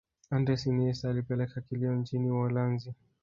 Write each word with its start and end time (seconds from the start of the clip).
andres 0.31 0.65
iniesta 0.69 1.09
alipeleka 1.09 1.61
kilio 1.61 1.95
nchini 1.95 2.31
Uholanzi 2.31 2.93